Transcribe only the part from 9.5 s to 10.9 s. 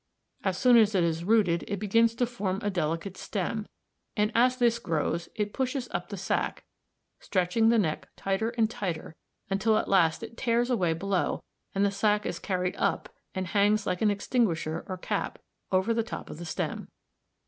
till at last it tears